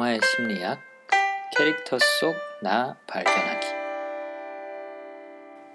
영화의 0.00 0.20
심리학, 0.24 0.80
캐릭터 1.56 1.98
속 1.98 2.34
나 2.62 2.96
발견하기. 3.06 3.66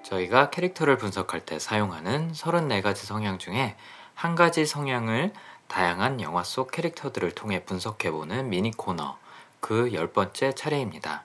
저희가 0.04 0.50
캐릭터를 0.50 0.98
분석할 0.98 1.42
때 1.42 1.60
사용하는 1.60 2.32
34가지 2.32 2.96
성향 2.96 3.38
중에 3.38 3.76
한 4.16 4.34
가지 4.34 4.66
성향을 4.66 5.32
다양한 5.68 6.22
영화 6.22 6.44
속 6.44 6.72
캐릭터들을 6.72 7.32
통해 7.32 7.64
분석해보는 7.66 8.50
미니 8.50 8.72
코너, 8.72 9.18
그 9.60 9.94
열 9.94 10.08
번째 10.08 10.54
차례입니다. 10.54 11.24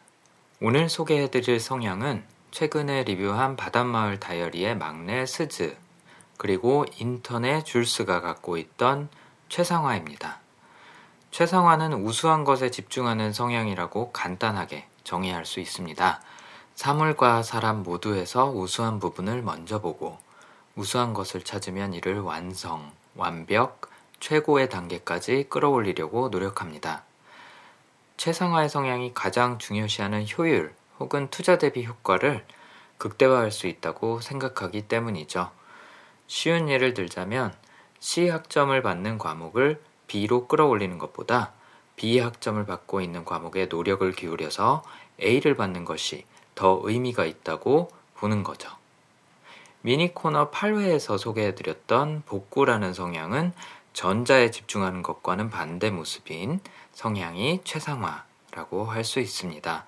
오늘 0.61 0.91
소개해드릴 0.91 1.59
성향은 1.59 2.25
최근에 2.51 3.05
리뷰한 3.05 3.57
바닷마을 3.57 4.21
다이어리의 4.21 4.77
막내 4.77 5.25
스즈, 5.25 5.75
그리고 6.37 6.85
인턴의 6.99 7.65
줄스가 7.65 8.21
갖고 8.21 8.59
있던 8.59 9.09
최상화입니다. 9.49 10.41
최상화는 11.31 11.93
우수한 12.05 12.45
것에 12.45 12.71
집중하는 12.71 13.33
성향이라고 13.33 14.11
간단하게 14.13 14.87
정의할 15.05 15.47
수 15.47 15.61
있습니다. 15.61 16.21
사물과 16.75 17.43
사람 17.43 17.83
모두에서 17.83 18.51
우수한 18.51 18.99
부분을 18.99 19.43
먼저 19.43 19.81
보고 19.81 20.19
우수한 20.75 21.15
것을 21.15 21.43
찾으면 21.43 21.95
이를 21.95 22.21
완성, 22.21 22.91
완벽, 23.15 23.89
최고의 24.19 24.69
단계까지 24.69 25.47
끌어올리려고 25.49 26.29
노력합니다. 26.29 27.05
최상화의 28.17 28.69
성향이 28.69 29.15
가장 29.15 29.59
중요시하는 29.59 30.27
효율 30.37 30.75
혹은 30.99 31.29
투자 31.31 31.59
대비 31.59 31.87
효과를 31.87 32.45
극대화할 32.99 33.51
수 33.51 33.67
있다고 33.67 34.21
생각하기 34.21 34.89
때문이죠. 34.89 35.51
쉬운 36.27 36.69
예를 36.69 36.93
들자면 36.93 37.55
C 37.99 38.29
학점을 38.29 38.81
받는 38.83 39.17
과목을 39.19 39.81
B로 40.11 40.49
끌어올리는 40.49 40.99
것보다 40.99 41.53
B 41.95 42.19
학점을 42.19 42.67
받고 42.67 43.01
있는 43.01 43.25
과목에 43.25 43.67
노력을 43.67 44.11
기울여서 44.11 44.83
A를 45.23 45.55
받는 45.55 45.85
것이 45.85 46.25
더 46.57 46.81
의미가 46.83 47.27
있다고 47.27 47.93
보는 48.17 48.43
거죠. 48.43 48.69
미니 49.83 50.13
코너 50.13 50.51
8회에서 50.51 51.17
소개해드렸던 51.17 52.25
복구라는 52.27 52.93
성향은 52.93 53.53
전자에 53.93 54.51
집중하는 54.51 55.03
것과는 55.03 55.49
반대 55.49 55.91
모습인 55.91 56.59
성향이 56.93 57.61
최상화라고 57.63 58.87
할 58.87 59.05
수 59.05 59.21
있습니다. 59.21 59.85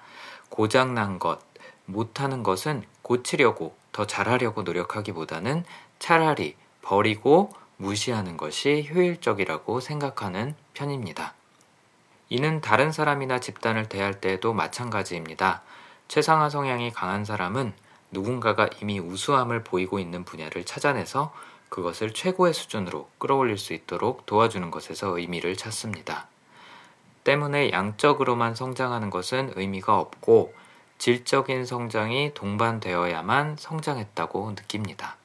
고장난 0.50 1.18
것, 1.18 1.40
못하는 1.86 2.44
것은 2.44 2.84
고치려고 3.02 3.74
더 3.90 4.06
잘하려고 4.06 4.62
노력하기보다는 4.62 5.64
차라리 5.98 6.54
버리고 6.80 7.50
무시하는 7.76 8.36
것이 8.36 8.88
효율적이라고 8.90 9.80
생각하는 9.80 10.54
편입니다. 10.74 11.34
이는 12.28 12.60
다른 12.60 12.92
사람이나 12.92 13.40
집단을 13.40 13.88
대할 13.88 14.20
때에도 14.20 14.52
마찬가지입니다. 14.52 15.62
최상화 16.08 16.48
성향이 16.48 16.90
강한 16.90 17.24
사람은 17.24 17.72
누군가가 18.10 18.68
이미 18.80 18.98
우수함을 19.00 19.64
보이고 19.64 19.98
있는 19.98 20.24
분야를 20.24 20.64
찾아내서 20.64 21.32
그것을 21.68 22.12
최고의 22.12 22.52
수준으로 22.52 23.08
끌어올릴 23.18 23.56
수 23.56 23.72
있도록 23.72 24.26
도와주는 24.26 24.70
것에서 24.70 25.18
의미를 25.18 25.56
찾습니다. 25.56 26.26
때문에 27.24 27.70
양적으로만 27.70 28.54
성장하는 28.54 29.08
것은 29.10 29.52
의미가 29.56 29.98
없고 29.98 30.54
질적인 30.98 31.64
성장이 31.64 32.34
동반되어야만 32.34 33.56
성장했다고 33.58 34.50
느낍니다. 34.50 35.16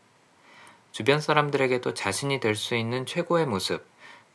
주변 0.97 1.21
사람들에게도 1.21 1.93
자신이 1.93 2.39
될 2.39 2.55
수 2.55 2.73
있는 2.73 3.05
최고의 3.05 3.45
모습, 3.45 3.85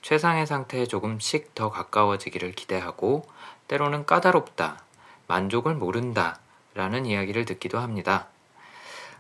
최상의 0.00 0.46
상태에 0.46 0.86
조금씩 0.86 1.56
더 1.56 1.70
가까워지기를 1.70 2.52
기대하고 2.52 3.26
때로는 3.66 4.06
까다롭다, 4.06 4.80
만족을 5.26 5.74
모른다 5.74 6.38
라는 6.74 7.04
이야기를 7.04 7.46
듣기도 7.46 7.80
합니다. 7.80 8.28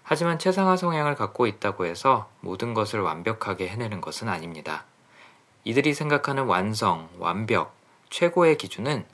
하지만 0.04 0.38
최상화 0.38 0.76
성향을 0.76 1.16
갖고 1.16 1.48
있다고 1.48 1.84
해서 1.84 2.30
모든 2.38 2.74
것을 2.74 3.00
완벽하게 3.00 3.66
해내는 3.66 4.00
것은 4.00 4.28
아닙니다. 4.28 4.84
이들이 5.64 5.94
생각하는 5.94 6.44
완성, 6.44 7.08
완벽, 7.18 7.74
최고의 8.10 8.56
기준은 8.56 9.04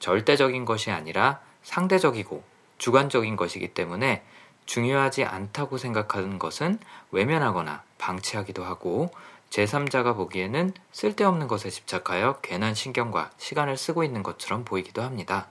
절대적인 0.00 0.64
것이 0.64 0.90
아니라 0.90 1.38
상대적이고 1.62 2.42
주관적인 2.78 3.36
것이기 3.36 3.74
때문에 3.74 4.24
중요하지 4.66 5.24
않다고 5.24 5.78
생각하는 5.78 6.38
것은 6.38 6.78
외면하거나 7.12 7.82
방치하기도 7.98 8.64
하고 8.64 9.10
제3자가 9.50 10.16
보기에는 10.16 10.72
쓸데없는 10.92 11.48
것에 11.48 11.70
집착하여 11.70 12.40
괜한 12.42 12.74
신경과 12.74 13.30
시간을 13.38 13.76
쓰고 13.76 14.04
있는 14.04 14.22
것처럼 14.22 14.64
보이기도 14.64 15.02
합니다. 15.02 15.46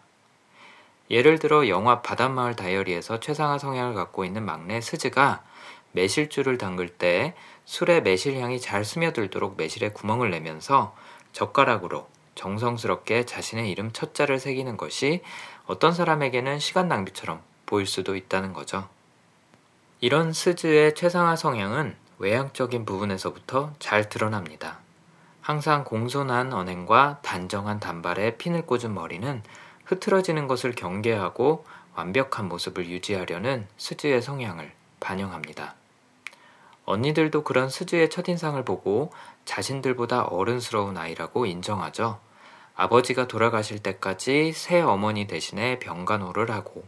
예를 1.10 1.40
들어 1.40 1.68
영화 1.68 2.02
바닷마을 2.02 2.56
다이어리에서 2.56 3.20
최상화 3.20 3.58
성향을 3.58 3.94
갖고 3.94 4.26
있는 4.26 4.44
막내 4.44 4.82
스즈가 4.82 5.44
매실주를 5.92 6.58
담글 6.58 6.90
때 6.90 7.36
술의 7.66 8.04
매실향이 8.04 8.60
잘 8.60 8.84
스며들도록 8.84 9.56
매실에 9.58 9.90
구멍을 9.90 10.30
내면서 10.30 10.96
젓가락으로 11.32 12.08
정성스럽게 12.36 13.26
자신의 13.26 13.72
이름 13.72 13.92
첫 13.94 14.14
자를 14.14 14.40
새기는 14.40 14.78
것이 14.78 15.22
어떤 15.66 15.94
사람에게는 15.94 16.60
시간 16.60 16.88
낭비처럼 16.90 17.42
보일 17.66 17.88
수도 17.88 18.16
있다는 18.16 18.52
거죠. 18.52 18.88
이런 20.06 20.34
스즈의 20.34 20.94
최상화 20.94 21.36
성향은 21.36 21.96
외향적인 22.20 22.86
부분에서부터 22.86 23.74
잘 23.80 24.08
드러납니다. 24.08 24.78
항상 25.42 25.84
공손한 25.84 26.54
언행과 26.54 27.22
단정한 27.24 27.80
단발에 27.80 28.38
핀을 28.38 28.68
꽂은 28.68 28.94
머리는 28.94 29.42
흐트러지는 29.86 30.48
것을 30.48 30.74
경계하고 30.76 31.66
완벽한 31.96 32.48
모습을 32.48 32.88
유지하려는 32.88 33.66
스즈의 33.78 34.22
성향을 34.22 34.72
반영합니다. 35.00 35.74
언니들도 36.86 37.44
그런 37.44 37.68
스즈의 37.68 38.12
첫인상을 38.12 38.64
보고 38.64 39.12
자신들보다 39.46 40.26
어른스러운 40.26 40.98
아이라고 40.98 41.48
인정하죠. 41.48 42.20
아버지가 42.76 43.28
돌아가실 43.28 43.80
때까지 43.80 44.54
새 44.54 44.82
어머니 44.82 45.26
대신에 45.26 45.80
병간호를 45.80 46.52
하고 46.52 46.84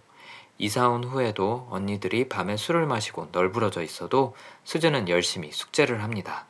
이사 0.60 0.90
온 0.90 1.04
후에도 1.04 1.68
언니들이 1.70 2.30
밤에 2.30 2.58
술을 2.58 2.88
마시고 2.88 3.30
널브러져 3.32 3.84
있어도 3.84 4.36
수즈는 4.64 5.08
열심히 5.10 5.52
숙제를 5.52 6.02
합니다. 6.04 6.46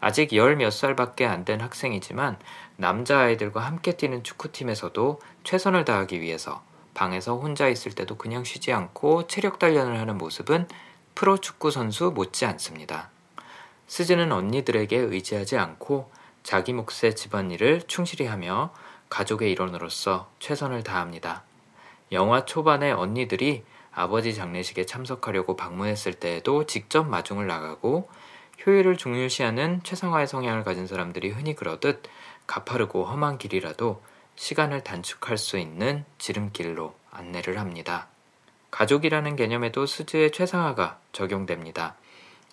아직 0.00 0.32
열 0.34 0.56
몇 0.56 0.70
살밖에 0.70 1.26
안 1.26 1.44
된 1.44 1.60
학생이지만 1.60 2.38
남자아이들과 2.76 3.60
함께 3.60 3.96
뛰는 3.96 4.22
축구팀에서도 4.22 5.20
최선을 5.44 5.84
다하기 5.84 6.20
위해서 6.20 6.62
방에서 6.94 7.36
혼자 7.36 7.68
있을 7.68 7.92
때도 7.92 8.16
그냥 8.16 8.44
쉬지 8.44 8.72
않고 8.72 9.26
체력 9.26 9.58
단련을 9.58 9.98
하는 9.98 10.16
모습은 10.18 10.68
프로 11.14 11.38
축구 11.38 11.70
선수 11.70 12.12
못지 12.14 12.44
않습니다. 12.46 13.10
스즈는 13.86 14.30
언니들에게 14.32 14.96
의지하지 14.96 15.56
않고 15.58 16.10
자기 16.42 16.72
몫의 16.72 17.16
집안일을 17.16 17.82
충실히 17.86 18.26
하며 18.26 18.72
가족의 19.08 19.50
일원으로서 19.52 20.30
최선을 20.38 20.82
다합니다. 20.82 21.42
영화 22.14 22.44
초반에 22.44 22.90
언니들이 22.92 23.64
아버지 23.92 24.34
장례식에 24.34 24.86
참석하려고 24.86 25.56
방문했을 25.56 26.14
때에도 26.14 26.64
직접 26.64 27.04
마중을 27.04 27.46
나가고 27.46 28.08
효율을 28.64 28.96
중요시하는 28.96 29.82
최상화의 29.82 30.26
성향을 30.26 30.64
가진 30.64 30.86
사람들이 30.86 31.30
흔히 31.30 31.54
그러듯 31.54 32.02
가파르고 32.46 33.04
험한 33.04 33.38
길이라도 33.38 34.02
시간을 34.36 34.82
단축할 34.82 35.38
수 35.38 35.58
있는 35.58 36.04
지름길로 36.18 36.94
안내를 37.10 37.58
합니다. 37.58 38.08
가족이라는 38.70 39.36
개념에도 39.36 39.86
수즈의 39.86 40.32
최상화가 40.32 40.98
적용됩니다. 41.12 41.94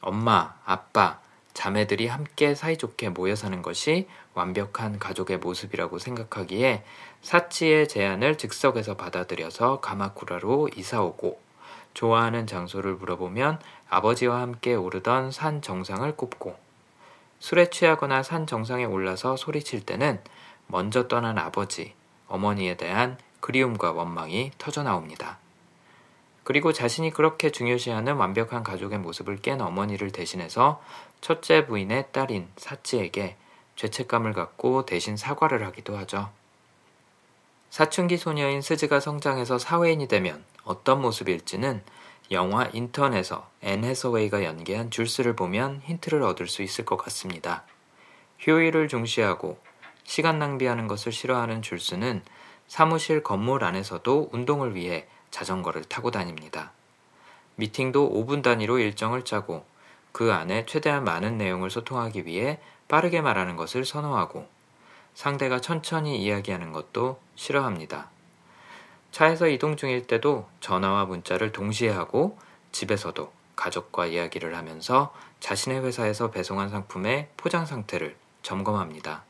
엄마, 0.02 0.56
아빠, 0.66 1.20
자매들이 1.62 2.08
함께 2.08 2.56
사이좋게 2.56 3.10
모여 3.10 3.36
사는 3.36 3.62
것이 3.62 4.08
완벽한 4.34 4.98
가족의 4.98 5.38
모습이라고 5.38 6.00
생각하기에 6.00 6.84
사치의 7.22 7.88
제안을 7.88 8.40
즉석에서 8.40 8.98
받아들여서 8.98 9.80
가마쿠라로 9.80 10.72
이사오고 10.76 11.40
좋아하는 11.94 12.48
장소를 12.48 12.96
물어보면 12.96 13.60
아버지와 13.92 14.42
함께 14.42 14.74
오르던 14.74 15.30
산 15.30 15.62
정상을 15.62 16.12
꼽고 16.16 16.58
술에 17.40 17.70
취하거나 17.70 18.24
산 18.24 18.48
정상에 18.48 18.86
올라서 18.86 19.38
소리칠 19.38 19.86
때는 19.86 20.20
먼저 20.66 21.08
떠난 21.08 21.38
아버지, 21.38 21.94
어머니에 22.28 22.76
대한 22.76 23.20
그리움과 23.40 23.92
원망이 23.92 24.52
터져 24.58 24.82
나옵니다. 24.82 25.38
그리고 26.44 26.74
자신이 26.74 27.12
그렇게 27.12 27.52
중요시하는 27.52 28.16
완벽한 28.16 28.64
가족의 28.64 29.00
모습을 29.00 29.38
깬 29.38 29.62
어머니를 29.62 30.12
대신해서 30.12 30.82
첫째 31.22 31.66
부인의 31.66 32.08
딸인 32.12 32.50
사치에게 32.58 33.38
죄책감을 33.76 34.34
갖고 34.34 34.86
대신 34.86 35.18
사과를 35.18 35.66
하기도 35.66 35.98
하죠. 35.98 36.30
사춘기 37.70 38.18
소녀인 38.18 38.62
스즈가 38.62 39.00
성장해서 39.00 39.58
사회인이 39.58 40.08
되면 40.08 40.44
어떤 40.64 41.02
모습일지는 41.02 41.82
영화 42.32 42.70
인턴에서 42.74 43.50
앤 43.62 43.84
해서웨이가 43.84 44.44
연기한 44.44 44.90
줄스를 44.90 45.36
보면 45.36 45.82
힌트를 45.86 46.24
얻을 46.24 46.48
수 46.48 46.64
있을 46.64 46.86
것 46.86 46.98
같습니다. 46.98 47.64
효율을 48.46 48.88
중시하고 48.88 49.60
시간 50.04 50.40
낭비하는 50.40 50.88
것을 50.88 51.12
싫어하는 51.12 51.62
줄스는 51.62 52.24
사무실 52.68 53.22
건물 53.22 53.64
안에서도 53.64 54.30
운동을 54.32 54.76
위해 54.76 55.08
자전거를 55.32 55.86
타고 55.86 56.12
다닙니다. 56.12 56.72
미팅도 57.56 58.12
5분 58.12 58.44
단위로 58.44 58.80
일정을 58.80 59.24
짜고 59.26 59.66
그 60.12 60.34
안에 60.34 60.66
최대한 60.66 61.04
많은 61.04 61.38
내용을 61.38 61.70
소통하기 61.70 62.26
위해 62.26 62.60
빠르게 62.88 63.22
말하는 63.22 63.56
것을 63.56 63.86
선호하고 63.86 64.48
상대가 65.14 65.60
천천히 65.60 66.22
이야기하는 66.22 66.72
것도 66.72 67.20
싫어합니다. 67.36 68.10
차에서 69.12 69.48
이동 69.48 69.76
중일 69.76 70.08
때도 70.08 70.48
전화와 70.60 71.06
문자를 71.06 71.52
동시에 71.52 71.90
하고 71.90 72.38
집에서도 72.72 73.32
가족과 73.56 74.08
이야기를 74.08 74.56
하면서 74.56 75.14
자신의 75.40 75.84
회사에서 75.84 76.32
배송한 76.32 76.70
상품의 76.70 77.30
포장 77.38 77.66
상태를 77.66 78.16
점검합니다. 78.42 79.24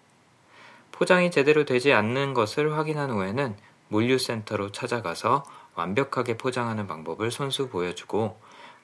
포장이 0.91 1.31
제대로 1.31 1.65
되지 1.65 1.93
않는 1.93 2.33
것을 2.33 2.77
확인한 2.77 3.09
후에는 3.09 3.57
물류센터로 3.87 4.71
찾아가서 4.71 5.43
완벽하게 5.75 6.37
포장하는 6.37 6.87
방법을 6.87 7.31
손수 7.31 7.69
보여주고 7.69 8.39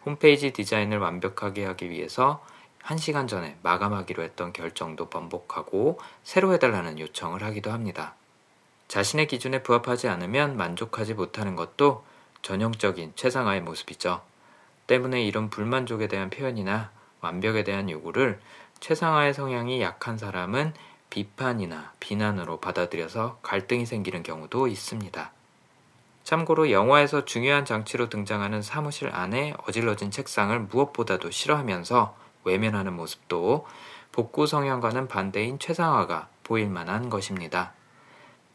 홈페이지 0.06 0.52
디자인을 0.52 1.00
완벽하게 1.00 1.66
하기 1.66 1.90
위해서 1.90 2.44
1시간 2.84 3.28
전에 3.28 3.58
마감하기로 3.64 4.24
했던 4.24 4.54
결정도 4.54 5.10
번복하고 5.10 6.00
새로 6.24 6.54
해달라는 6.54 7.00
요청을 7.00 7.44
하기도 7.44 7.72
합니다. 7.72 8.16
자신의 8.88 9.28
기준에 9.28 9.62
부합하지 9.64 10.08
않으면 10.08 10.56
만족하지 10.56 11.14
못하는 11.14 11.58
것도 11.58 12.06
전형적인 12.42 13.14
최상화의 13.16 13.62
모습이죠. 13.62 14.22
때문에 14.88 15.22
이런 15.24 15.50
불만족에 15.50 16.08
대한 16.08 16.30
표현이나 16.30 16.92
완벽에 17.20 17.66
대한 17.66 17.90
요구를 17.90 18.40
최상화의 18.80 19.34
성향이 19.34 19.82
약한 19.82 20.18
사람은 20.18 20.74
비판이나 21.10 21.92
비난으로 22.00 22.62
받아들여서 22.62 23.40
갈등이 23.42 23.86
생기는 23.86 24.24
경우도 24.24 24.68
있습니다. 24.68 25.37
참고로 26.28 26.72
영화에서 26.72 27.24
중요한 27.24 27.64
장치로 27.64 28.10
등장하는 28.10 28.62
사무실 28.62 29.10
안에 29.14 29.54
어질러진 29.66 30.12
책상을 30.12 30.60
무엇보다도 30.60 31.32
싫어하면서 31.32 32.18
외면하는 32.44 32.92
모습도 32.98 33.66
복구 34.12 34.46
성향과는 34.46 35.08
반대인 35.08 35.58
최상화가 35.58 36.28
보일 36.44 36.68
만한 36.68 37.10
것입니다. 37.10 37.72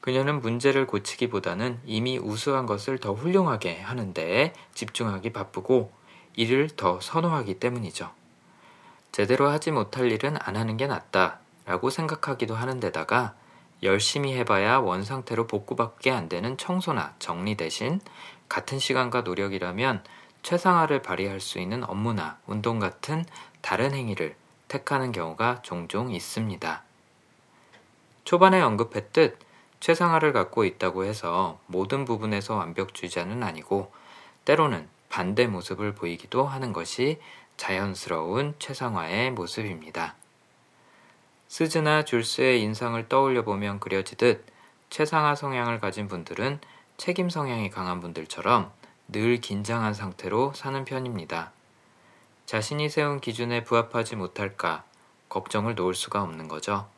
그녀는 0.03 0.43
문제를 0.43 0.87
고치기보다는 0.87 1.81
이미 1.87 2.19
우수한 2.19 2.67
것을 2.67 2.99
더 2.99 3.15
훌륭하게 3.15 3.81
하는데 3.81 4.53
집중하기 4.75 5.33
바쁘고 5.33 5.91
이를 6.37 6.69
더 6.69 7.01
선호하기 7.01 7.59
때문이죠. 7.59 8.11
제대로 9.13 9.49
하지 9.49 9.71
못할 9.71 10.13
일은 10.13 10.37
안 10.41 10.57
하는 10.57 10.77
게 10.77 10.87
낫다 10.87 11.39
라고 11.65 11.89
생각하기도 11.89 12.55
하는 12.55 12.81
데다가 12.81 13.35
열심히 13.83 14.35
해봐야 14.35 14.79
원상태로 14.79 15.47
복구밖에 15.47 16.11
안 16.11 16.29
되는 16.29 16.57
청소나 16.57 17.15
정리 17.19 17.57
대신 17.57 18.01
같은 18.49 18.79
시간과 18.79 19.23
노력이라면 19.23 20.05
최상화를 20.43 21.03
발휘할 21.03 21.41
수 21.41 21.59
있는 21.59 21.83
업무나 21.85 22.39
운동 22.47 22.79
같은 22.79 23.25
다른 23.61 23.95
행위를 23.95 24.37
택하는 24.69 25.13
경우가 25.13 25.63
종종 25.63 26.13
있습니다. 26.13 26.83
초반에 28.25 28.61
언급했듯 28.61 29.39
최상화를 29.81 30.33
갖고 30.33 30.65
있다고 30.65 31.05
해서 31.05 31.59
모든 31.67 32.05
부분에서 32.05 32.55
완벽주의자는 32.57 33.43
아니고 33.43 33.93
때로는 34.45 34.89
반대 35.09 35.47
모습을 35.47 35.95
보이기도 35.95 36.47
하는 36.47 36.73
것이 36.73 37.21
자연스러운 37.57 38.55
최상화의 38.59 39.33
모습입니다. 39.33 40.15
스즈나 41.53 42.03
줄스의 42.07 42.63
인상을 42.63 43.11
떠올려 43.11 43.45
보면 43.45 43.79
그려지듯 43.79 44.47
최상화 44.89 45.35
성향을 45.35 45.81
가진 45.81 46.09
분들은 46.09 46.61
책임 46.97 47.29
성향이 47.29 47.69
강한 47.69 48.01
분들처럼 48.01 48.73
늘 49.09 49.39
긴장한 49.39 49.93
상태로 49.93 50.55
사는 50.55 50.83
편입니다. 50.87 51.53
자신이 52.47 52.89
세운 52.89 53.21
기준에 53.21 53.65
부합하지 53.65 54.17
못할까 54.17 54.85
걱정을 55.29 55.75
놓을 55.75 55.93
수가 55.93 56.23
없는 56.23 56.49
거죠. 56.49 56.89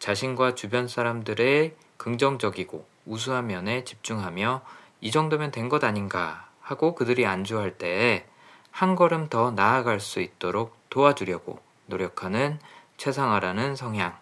자신과 0.00 0.56
주변 0.56 0.88
사람들의 0.88 1.76
긍정적이고 1.96 2.84
우수한 3.04 3.46
면에 3.46 3.84
집중하며 3.84 4.62
이 5.00 5.12
정도면 5.12 5.52
된 5.52 5.68
것 5.68 5.84
아닌가 5.84 6.48
하고 6.60 6.96
그들이 6.96 7.24
안주할 7.24 7.78
때한 7.78 8.96
걸음 8.96 9.28
더 9.28 9.52
나아갈 9.52 10.00
수 10.00 10.18
있도록 10.18 10.76
도와주려고 10.90 11.60
노력하는 11.86 12.58
최상화라는 12.96 13.76
성향. 13.76 14.18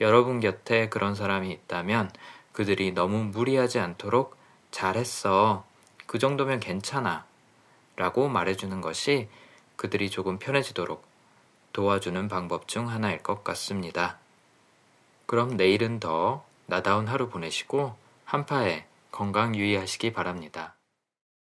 여러분 0.00 0.40
곁에 0.40 0.88
그런 0.88 1.14
사람이 1.14 1.50
있다면 1.50 2.10
그들이 2.52 2.92
너무 2.92 3.24
무리하지 3.24 3.78
않도록 3.78 4.36
잘했어. 4.70 5.64
그 6.06 6.18
정도면 6.18 6.60
괜찮아. 6.60 7.24
라고 7.96 8.28
말해주는 8.28 8.80
것이 8.80 9.28
그들이 9.76 10.10
조금 10.10 10.38
편해지도록 10.38 11.04
도와주는 11.72 12.28
방법 12.28 12.68
중 12.68 12.88
하나일 12.88 13.22
것 13.22 13.44
같습니다. 13.44 14.18
그럼 15.26 15.56
내일은 15.56 16.00
더 16.00 16.44
나다운 16.66 17.08
하루 17.08 17.28
보내시고 17.28 17.96
한파에 18.24 18.86
건강 19.10 19.54
유의하시기 19.54 20.12
바랍니다. 20.12 20.75